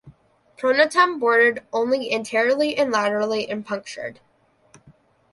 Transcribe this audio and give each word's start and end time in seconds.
Pronotum 0.57 1.19
bordered 1.19 1.61
only 1.71 2.11
anteriorly 2.11 2.75
and 2.75 2.91
laterally 2.91 3.47
and 3.47 3.63
punctured. 3.63 4.19